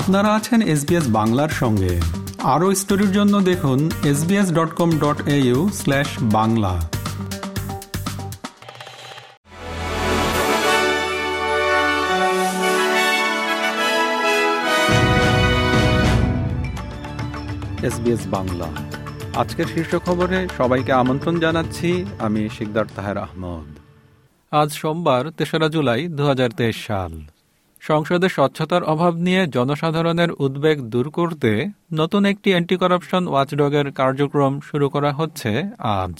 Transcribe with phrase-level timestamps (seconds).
[0.00, 2.00] আপনারা আছেন এসবিএস বাংলার সঙ্গে।
[2.42, 6.74] আরও স্টোরির জন্য দেখুন SBS dot com dot AU slash Bangla.
[17.82, 18.68] SBS Bangla.
[19.34, 23.68] আজকের শীর্ষ খবরে সবাইকে আমন্ত্রণ জানাচ্ছি আমি শিকদার তাহের আহমদ।
[24.50, 27.12] আজ সোমবার তেসরা জুলাই দু হাজার তেইশ সাল।
[27.88, 31.50] সংসদে স্বচ্ছতার অভাব নিয়ে জনসাধারণের উদ্বেগ দূর করতে
[32.00, 35.50] নতুন একটি অ্যান্টি করাপশন ওয়াচডগের কার্যক্রম শুরু করা হচ্ছে
[35.98, 36.14] আজ।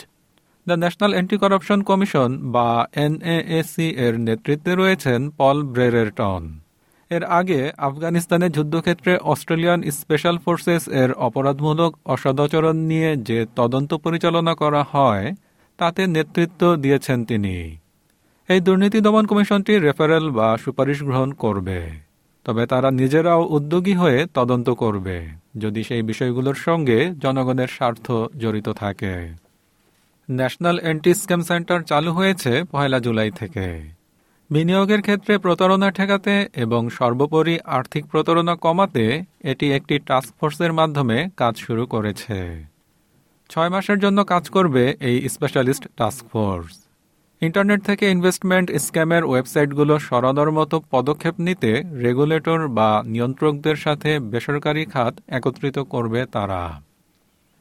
[0.67, 2.69] The National Anti Corruption Commission, বা
[3.05, 6.43] এনএএসি এর নেতৃত্বে রয়েছেন পল ব্রেরেরটন।
[7.11, 14.83] এর আগে আফগানিস্তানের যুদ্ধক্ষেত্রে অস্ট্রেলিয়ান স্পেশাল ফোর্সেস এর অপরাধমূলক অসদাচরণ নিয়ে যে তদন্ত পরিচালনা করা
[14.95, 15.27] হয়,
[15.79, 17.57] তাতে নেতৃত্ব দিয়েছেন তিনি।
[18.49, 21.79] এই দুর্নীতি দমন কমিশনটি রেফারেল বা সুপারিশ গ্রহণ করবে।
[22.45, 25.17] তবে তারা নিজেরাও উদ্যোগী হয়ে তদন্ত করবে,
[25.57, 29.15] যদি সেই বিষয়গুলোর সঙ্গে জনগণের স্বার্থ জড়িত থাকে।
[30.29, 33.67] ন্যাশনাল অ্যান্টি স্ক্যাম সেন্টার চালু হয়েছে পয়লা জুলাই থেকে।
[34.51, 39.05] বিনিয়োগের ক্ষেত্রে প্রতারণা ঠেকাতে এবং সর্বোপরি আর্থিক প্রতারণা কমাতে
[39.43, 42.39] এটি একটি টাস্কফোর্সের মাধ্যমে কাজ শুরু করেছে।
[43.51, 46.75] ছয় মাসের জন্য কাজ করবে এই স্পেশালিস্ট টাস্কফোর্স
[47.41, 55.19] ইন্টারনেট থেকে ইনভেস্টমেন্ট স্ক্যামের ওয়েবসাইটগুলো সরানোর মতো পদক্ষেপ নিতে রেগুলেটর বা নিয়ন্ত্রকদের সাথে বেসরকারি খাত
[55.29, 56.83] একত্রিত করবে তারা।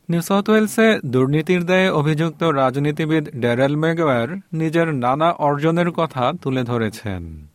[0.09, 7.47] নিউ সাউথ ওয়েলসে দুর্নীতির দায়ে অভিযুক্ত রাজনীতিবিদ ড্যারেল মেগওয়ার নিজের নানা অর্জনের কথা তুলে ধরেছেন।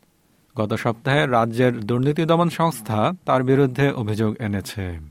[0.56, 5.09] গত সপ্তাহে রাজ্যের দুর্নীতি দমন সংস্থা তার বিরুদ্ধে অভিযোগ এনেছে।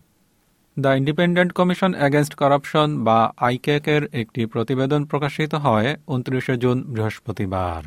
[0.83, 7.81] The Independent Commission Against Corruption বা আইকেকের একটি প্রতিবেদন প্রকাশিত হয় উনত্রিশে জুন বৃহস্পতিবার।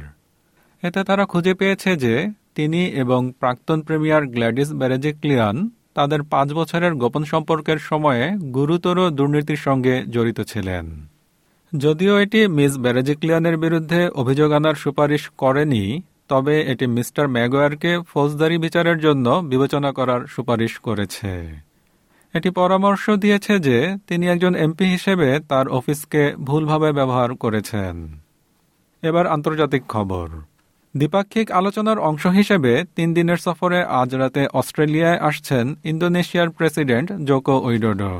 [0.82, 2.14] এতে তারা খুঁজে পেয়েছে যে
[2.54, 5.56] তিনি এবং প্রাক্তন প্রিমিয়ার গ্ল্যাডিস ব্যারেজিক্লিয়ান
[5.94, 10.84] তাদের পাঁচ বছরের গোপন সম্পর্কের সময়ে গুরুতর দুর্নীতির সঙ্গে জড়িত ছিলেন।
[11.72, 15.84] যদিও এটি মিস ব্যারেজিক্লিয়ানের বিরুদ্ধে অভিযোগ আনার সুপারিশ করেনি,
[16.28, 21.32] তবে এটি মিস্টার ম্যাগোয়ারকে ফৌজদারি বিচারের জন্য বিবেচনা করার সুপারিশ করেছে।
[22.34, 27.94] এটি পরামর্শ দিয়েছে যে তিনি একজন এমপি হিসেবে তার অফিসকে ভুলভাবে ব্যবহার করেছেন।
[29.02, 30.28] এবার আন্তর্জাতিক খবর।
[30.96, 38.14] দ্বিপাক্ষিক আলোচনার অংশ হিসেবে তিন দিনের সফরে আজ রাতে অস্ট্রেলিয়ায় আসছেন ইন্দোনেশিয়ার প্রেসিডেন্ট জোকো উইডোডো।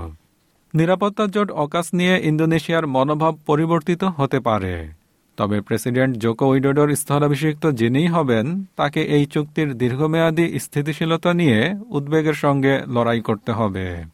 [0.74, 5.01] নিরাপত্তা জোট অকাশ নিয়ে ইন্দোনেশিয়ার মনোভাব পরিবর্তিত হতে পারে।
[5.36, 12.82] তবে প্রেসিডেন্ট জোকো উইডোডোর স্থলাভিষিক্ত যিনিই হবেন, তাকে এই চুক্তির দীর্ঘমেয়াদী স্থিতিশীলতা নিয়ে উদ্বেগের সঙ্গে
[12.86, 14.04] লড়াই করতে হবে।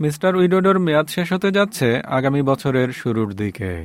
[0.00, 3.84] মিস্টার উইডোডোর মেয়াদ শেষ হতে যাচ্ছে আগামী বছরের শুরুর দিকে।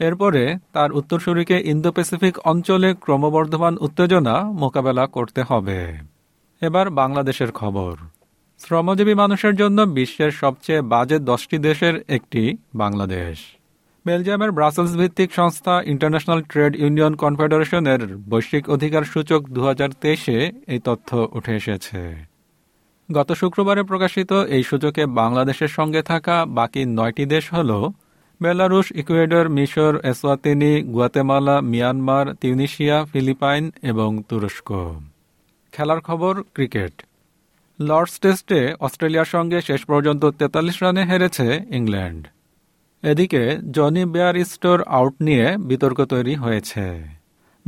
[0.00, 5.80] এরপরে তার উত্তরসূরিকে ইন্দো প্যাসিফিক অঞ্চলে ক্রমবর্ধমান উত্তেজনা মোকাবেলা করতে হবে।
[6.60, 7.96] এবার বাংলাদেশের খবর।
[8.60, 13.61] শ্রমজীবী মানুষের জন্য বিশ্বের সবচেয়ে বাজে দশটি দেশের একটি বাংলাদেশ।
[14.06, 19.60] বেলজিয়ামের ব্রাসেলস ভিত্তিক সংস্থা ইন্টারন্যাশনাল ট্রেড ইউনিয়ন কনফেডারেশনের বৈশ্বিক অধিকার সূচক দু
[20.02, 20.38] তেইশে
[20.72, 22.00] এই তথ্য উঠে এসেছে।
[23.08, 27.70] গত শুক্রবারে প্রকাশিত এই সূচকে বাংলাদেশের সঙ্গে থাকা বাকি নয়টি দেশ হল
[28.40, 34.68] বেলারুশ, ইকুয়েডর, মিশর, Eswatini, Guatemala, Myanmar, Tunisia, Philippines এবং তুরস্ক।
[35.72, 36.94] খেলার খবর, ক্রিকেট।
[37.78, 41.46] লর্ডস টেস্টে অস্ট্রেলিয়ার সঙ্গে শেষ পর্যন্ত তেতাল্লিশ রানে হেরেছে
[41.78, 42.22] ইংল্যান্ড।
[43.02, 47.04] এদিকে জনি বেয়ার স্টোর আউট নিয়ে বিতর্ক তৈরি হয়েছে।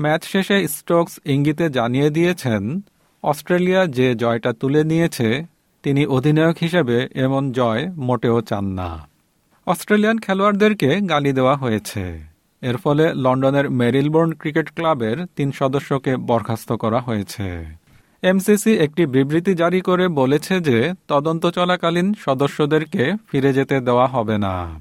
[0.00, 2.80] ম্যাচ শেষে স্টোকস ইঙ্গিতে জানিয়ে দিয়েছেন,
[3.22, 5.46] অস্ট্রেলিয়া যে জয়টা তুলে নিয়েছে,
[5.82, 9.08] তিনি অধিনায়ক হিসেবে এমন জয় মোটেও চান না।
[9.66, 12.20] অস্ট্রেলিয়ান খেলোয়াড়দেরকে গালি দেওয়া হয়েছে।
[12.62, 17.66] এর ফলে লন্ডনের মেরিলবোর্ন ক্রিকেট ক্লাবের তিন সদস্যকে বরখাস্ত করা হয়েছে।
[18.22, 24.80] এমসিসি একটি বিবৃতি জারি করে বলেছে যে, তদন্ত চলাকালীন সদস্যদেরকে ফিরে যেতে দেওয়া হবে না।